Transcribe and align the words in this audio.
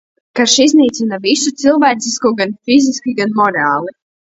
Karš 0.37 0.53
iznīcina 0.63 1.19
visu 1.25 1.53
cilvēcisko 1.65 2.33
gan 2.41 2.57
fiziski, 2.71 3.17
gan 3.23 3.39
morāli. 3.45 3.97